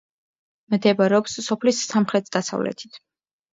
მდებარეობს 0.75 1.37
სოფლის 1.49 1.83
სამხრეთ-დასავლეთით. 1.93 3.01